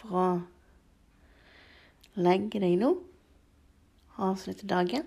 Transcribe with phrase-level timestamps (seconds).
[0.00, 0.26] For å
[2.24, 2.94] legge deg nå,
[4.20, 5.04] avslutte dagen,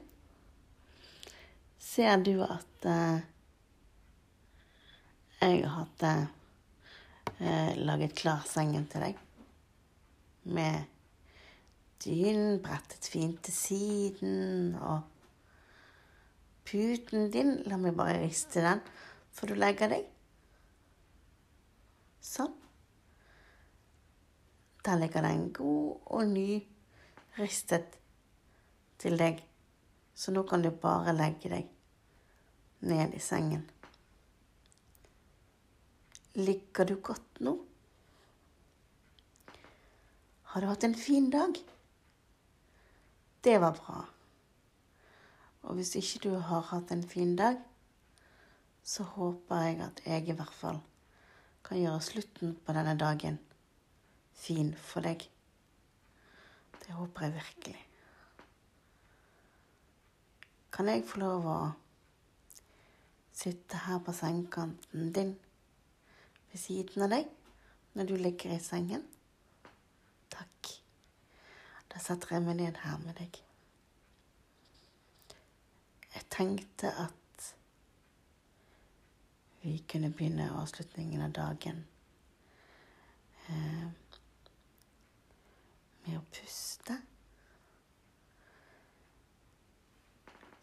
[1.82, 3.26] ser du at eh,
[5.44, 9.20] jeg har hatt eh, laget klar sengen til deg.
[10.54, 10.86] Med
[12.04, 15.02] dynen brettet fint til siden og
[16.68, 18.82] puten din La meg bare riste den
[19.36, 20.10] før du legger deg.
[22.24, 22.63] Sånn.
[24.86, 26.64] Der ligger det en god og ny
[27.40, 28.00] ristet
[29.00, 29.40] til deg.
[30.16, 31.70] Så nå kan du bare legge deg
[32.84, 33.64] ned i sengen.
[36.36, 37.56] Ligger du godt nå?
[40.54, 41.56] Har du hatt en fin dag?
[43.44, 44.04] Det var bra.
[45.64, 47.58] Og hvis ikke du har hatt en fin dag,
[48.84, 50.82] så håper jeg at jeg i hvert fall
[51.64, 53.40] kan gjøre slutten på denne dagen
[54.36, 55.24] fin for deg.
[56.84, 57.86] Det håper jeg virkelig.
[60.74, 61.58] Kan jeg få lov å
[63.34, 65.36] sitte her på sengekanten din
[66.52, 67.30] ved siden av deg
[67.94, 69.06] når du ligger i sengen?
[70.34, 70.74] Takk.
[71.94, 73.42] Da setter jeg meg ned her med deg.
[76.14, 77.50] Jeg tenkte at
[79.64, 81.86] vi kunne begynne avslutningen av dagen
[83.48, 83.86] eh,
[86.06, 86.98] med å puste.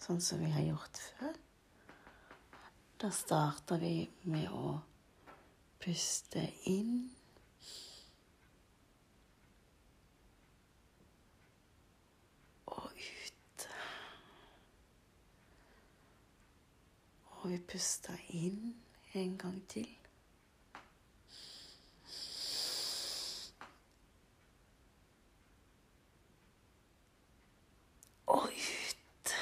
[0.00, 1.38] Sånn som vi har gjort før.
[3.00, 3.94] Da starter vi
[4.28, 4.76] med å
[5.80, 7.08] puste inn.
[17.42, 18.74] Og vi puster inn
[19.12, 19.88] en gang til.
[28.26, 29.32] Og ut.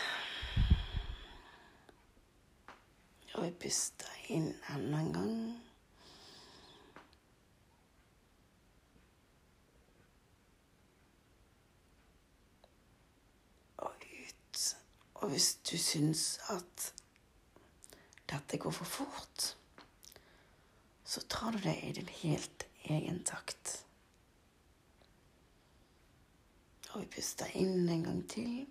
[3.34, 5.34] Og vi puster inn enda en gang.
[13.78, 14.76] Og ut.
[15.19, 16.93] Og hvis du syns at
[18.31, 19.56] dette går for fort,
[21.05, 23.84] så tar du det i din helt egen takt.
[26.93, 28.67] Og vi puster inn en gang til.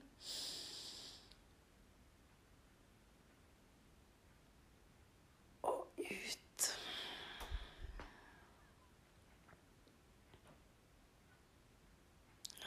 [5.61, 6.69] Og ut.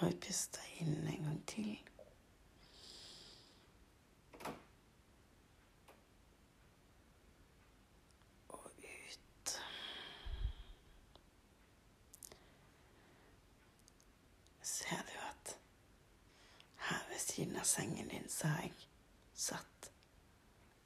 [0.01, 1.79] Og vi puster inn en gang til.
[8.49, 9.57] Og ut.
[14.63, 15.59] Ser du at
[16.77, 18.87] her ved siden av sengen din så har jeg
[19.37, 19.91] satt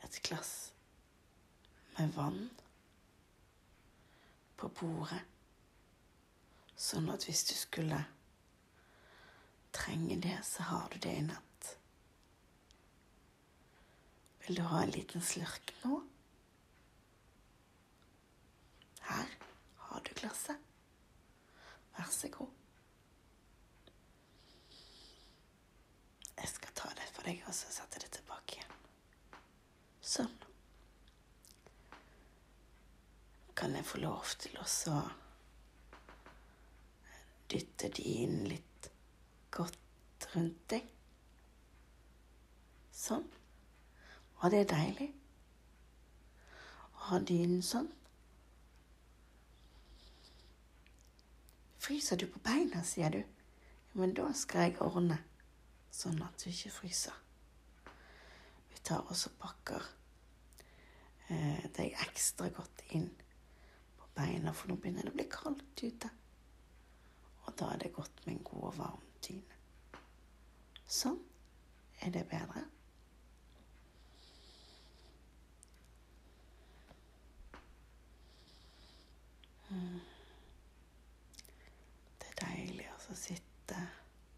[0.03, 0.73] et glass
[1.95, 2.49] med vann
[4.59, 5.21] på bordet,
[6.75, 8.01] sånn at hvis du skulle
[9.75, 11.71] trenge det, så har du det i natt.
[14.45, 16.01] Vil du ha en liten slurk nå?
[19.07, 19.31] Her
[19.87, 20.59] har du glasset.
[21.95, 22.51] Vær så god.
[26.35, 26.75] Jeg skal
[27.35, 28.75] deg og så sette det tilbake igjen.
[30.05, 30.33] Sånn.
[33.55, 35.01] Kan jeg få lov til å
[37.51, 38.91] dytte inn litt
[39.55, 40.87] godt rundt deg?
[42.95, 43.27] Sånn.
[44.41, 45.11] Var det deilig?
[46.95, 47.91] Å ha dynen sånn?
[51.85, 53.21] Fryser du på beina, sier du?
[53.95, 55.21] Men da skal jeg ordne
[55.95, 57.24] sånn at du ikke fryser.
[58.75, 59.87] Vi tar også pakker
[61.29, 63.09] eh, deg ekstra godt inn
[63.99, 66.11] på beina, for nå begynner det å bli kaldt ute.
[67.45, 69.61] Og da er det godt med en god og varm dyne.
[70.85, 71.21] Sånn.
[72.05, 72.65] Er det bedre?
[79.71, 80.01] Mm.
[82.21, 83.79] Det er deilig å sitte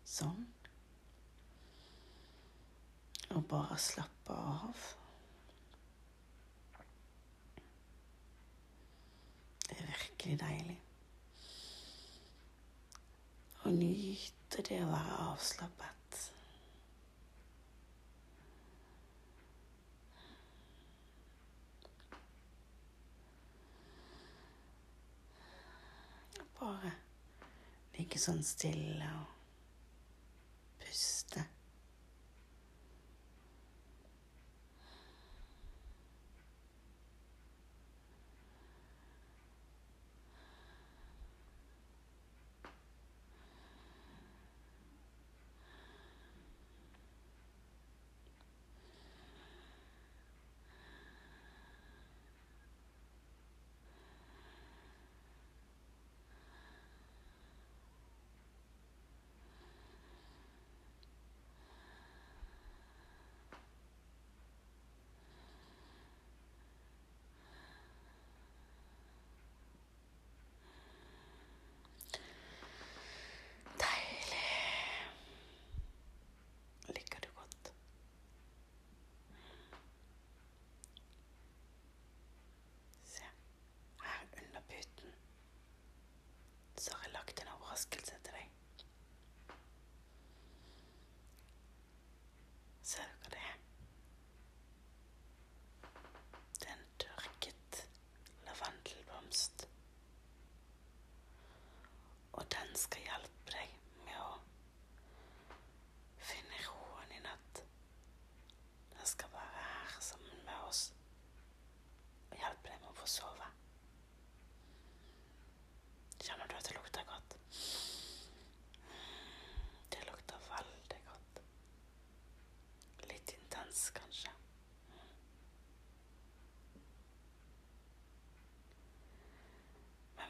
[0.06, 0.44] sånn
[3.36, 4.84] og bare slappe av.
[9.68, 10.78] Det er virkelig deilig.
[13.66, 16.22] Å nyte det å være avslappet.
[26.56, 26.94] Bare
[27.98, 29.35] ligge sånn stille og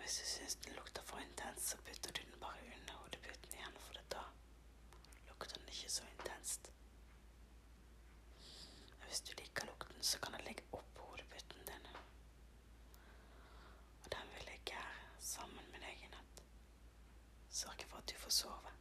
[0.06, 3.78] Hvis du syns den lukter for intens, så putter du den bare under hodeputen igjen,
[3.86, 4.20] for da
[5.26, 6.70] lukter den ikke så intenst.
[9.02, 11.90] Hvis du liker lukten, så kan den ligge oppå hodeputen din.
[14.04, 16.46] Og den vil ligge her sammen med deg i natt.
[17.50, 18.76] Sørge for at du får sove.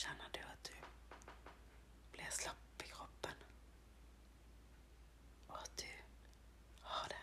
[0.00, 0.76] Kjenner du at du
[2.12, 3.42] blir slapp i kroppen?
[5.50, 5.90] Og at du
[6.88, 7.20] har det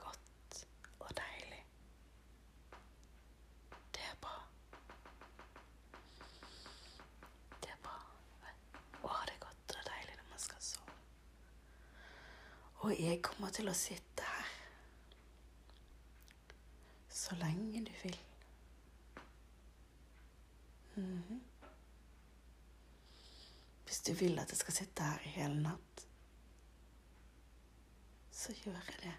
[0.00, 0.62] godt
[1.00, 1.60] og deilig?
[3.92, 4.38] Det er bra.
[7.60, 7.98] Det er bra
[9.02, 10.96] å ha det godt og deilig når man skal sove.
[12.84, 14.52] Og jeg kommer til å sitte her
[17.14, 18.18] så lenge du vil.
[20.96, 21.40] Mm.
[23.84, 26.06] Hvis du vil at jeg skal sitte her i hele natt,
[28.30, 29.14] så gjør jeg det.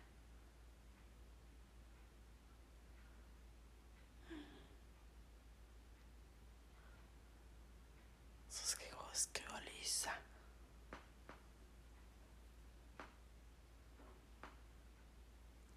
[8.49, 10.31] Så skal jeg gå og skru av lyset.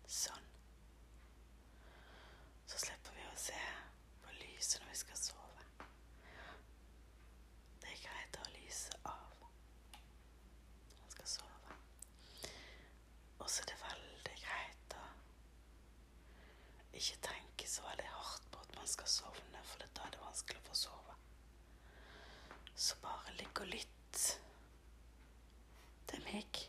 [0.07, 0.51] Sånn.
[2.67, 3.67] Så slipper vi å se
[4.25, 5.49] på lyset når vi skal sove.
[16.99, 20.61] Ikke tenke så veldig hardt på at man skal sovne, for da er det vanskelig
[20.63, 21.15] å få sove.
[22.75, 24.23] Så bare ligg og lytt
[26.11, 26.61] til meg,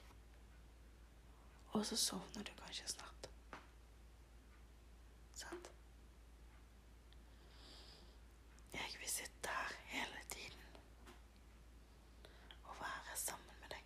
[1.74, 3.29] og så sovner du kanskje snart.
[5.41, 5.71] Sant?
[8.74, 10.77] Jeg vil sitte her hele tiden
[12.65, 13.86] og være sammen med deg.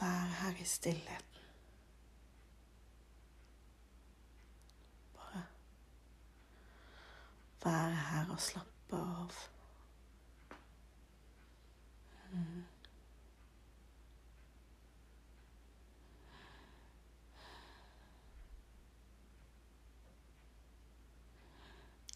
[0.00, 1.22] Være her i stillheten.
[5.14, 5.42] Bare
[7.64, 9.32] være her og slappe av.
[12.32, 12.64] Mm.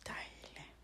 [0.06, 0.74] Deilig.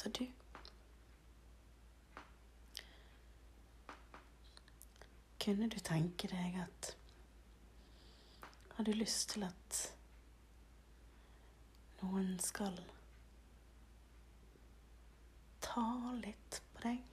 [0.00, 0.26] Altså, du
[5.44, 6.96] Kunne du tenke deg at
[8.76, 9.80] Har du lyst til at
[12.00, 12.78] noen skal
[15.60, 15.84] ta
[16.22, 17.04] litt på deg?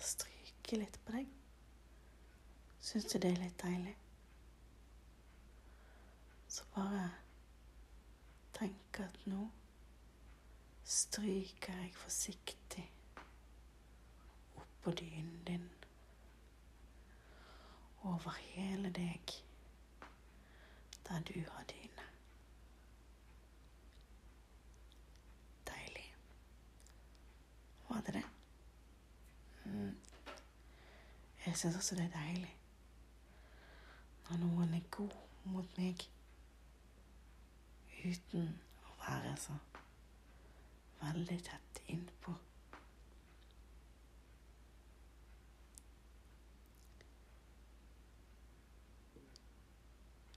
[0.00, 1.28] Stryke litt på deg?
[2.80, 3.94] Syns du det er litt deilig?
[6.48, 7.04] Så bare
[8.56, 9.44] tenk at nå
[10.86, 12.84] stryker jeg forsiktig
[14.56, 15.70] oppå dynen din,
[18.02, 19.32] over hele deg,
[21.08, 22.06] der du har dyne.
[25.66, 26.14] Deilig.
[27.88, 28.24] Var det det?
[29.64, 29.96] Mm.
[31.46, 32.56] Jeg syns også det er deilig
[34.28, 35.12] når noen er god
[35.44, 36.02] mot meg
[38.02, 38.48] uten
[38.86, 39.54] å være så
[41.26, 42.34] veldig tett innpå.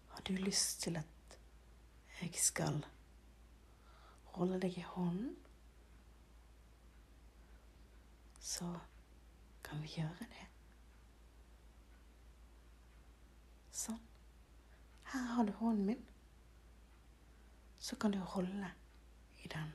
[0.08, 1.38] Har du lyst til at
[2.22, 2.86] jeg skal
[4.34, 5.36] holde deg i hånden,
[8.40, 8.72] så
[9.64, 10.48] kan vi gjøre det.
[13.80, 14.02] Sånn.
[15.14, 16.02] Her har du hånden min.
[17.80, 18.74] Så kan du holde
[19.44, 19.72] i den.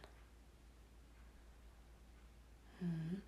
[2.84, 3.22] Mm.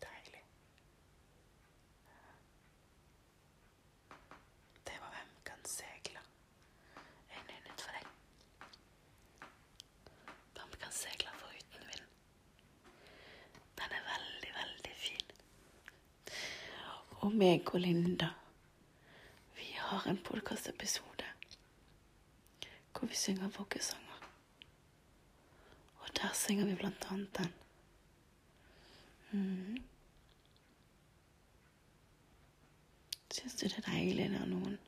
[0.00, 0.44] Deilig.
[4.86, 6.20] Det var Hvem kan seile?
[7.30, 8.06] Jeg nynnet for deg.
[10.54, 12.06] Hvem kan seile foruten vind?
[13.78, 15.26] Den er veldig, veldig fin.
[17.30, 18.26] Og meg og Linda,
[19.54, 21.28] vi har en podkastepisode
[22.90, 24.24] hvor vi synger voggesanger.
[25.98, 27.52] Og der synger vi blant annet den.
[29.30, 29.76] Mm.
[33.30, 34.78] Syns du det er deilig når noen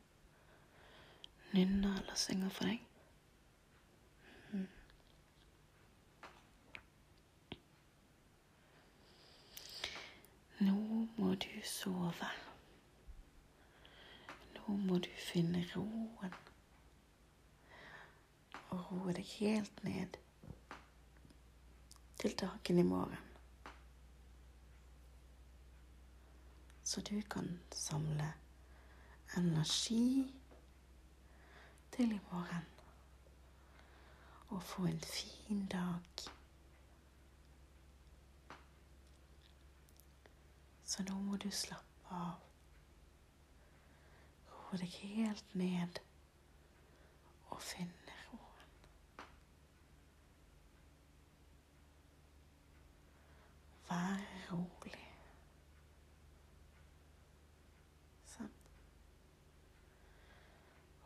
[1.53, 2.83] nynner eller synger for deg?
[4.51, 4.69] Mhm.
[10.59, 12.29] Nå må du sove.
[14.55, 16.35] Nå må du finne roen.
[18.75, 20.19] Og roe deg helt ned
[22.19, 23.31] til dagen i morgen.
[26.83, 28.33] Så du kan samle
[29.39, 30.27] energi
[31.95, 32.71] til i morgen.
[34.49, 36.33] Og få en fin dag.
[40.93, 42.41] Så nå må du slappe av.
[44.53, 46.01] Roe deg helt ned
[47.49, 48.75] og finne roen.
[53.89, 55.09] Vær rolig.
[58.35, 58.53] Sånn.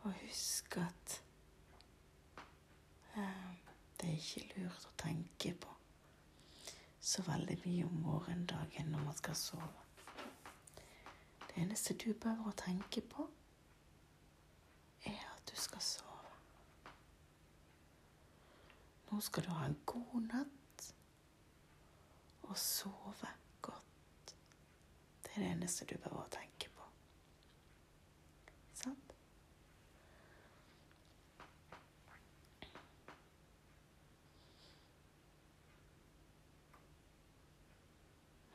[0.03, 1.17] Og husk at
[3.15, 3.49] eh,
[4.03, 5.79] det er ikke lurt å tenke på
[7.17, 9.85] så veldig mye om morgendagen når man skal sove.
[11.39, 13.25] Det eneste du behøver å tenke på,
[15.01, 16.93] er at du skal sove.
[19.09, 20.87] Nå skal du ha en god natt
[22.43, 23.33] og sove
[23.65, 24.35] godt.
[25.23, 26.91] Det er det eneste du behøver å tenke på.
[28.77, 29.17] Sant?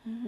[0.05, 0.23] Nå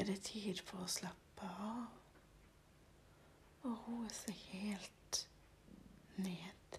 [0.00, 1.88] er det tid for å slappe av
[3.68, 5.18] og roe seg helt
[6.16, 6.78] ned.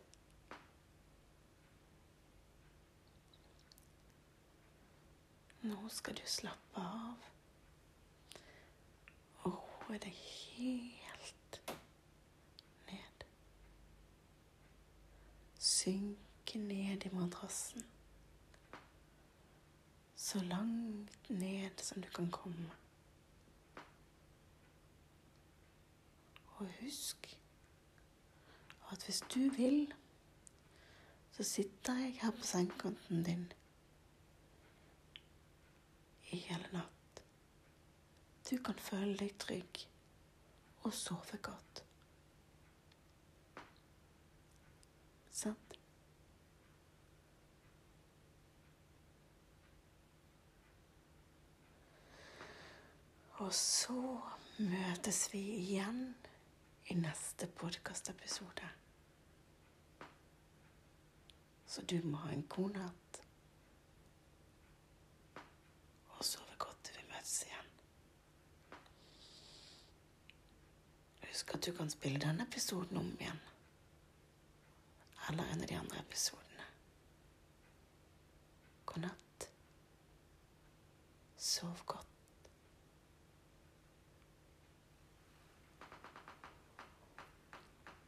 [5.70, 7.30] Nå skal du slappe av
[9.46, 10.18] og roe deg
[10.58, 11.62] helt
[12.90, 13.30] ned.
[15.62, 17.86] Synke ned i madrassen
[20.22, 22.82] så langt ned som du kan komme.
[26.62, 27.40] Og husk
[28.92, 29.94] at hvis du vil,
[31.32, 33.52] så sitter jeg her på sengekanten din
[36.32, 37.24] i hele natt.
[38.50, 39.82] Du kan føle deg trygg
[40.84, 41.84] og sove godt.
[45.32, 45.78] Sant?
[53.42, 54.20] Og så
[54.60, 56.12] møtes vi igjen
[56.86, 58.70] i neste podkastepisode.
[61.66, 63.22] Så du må ha en god natt.
[66.18, 67.72] Og sove godt til vi møtes igjen.
[71.30, 73.40] Husk at du kan spille denne episoden om igjen.
[75.30, 76.70] Eller en av de andre episodene.
[78.86, 79.52] God natt.
[81.38, 82.11] Sov godt.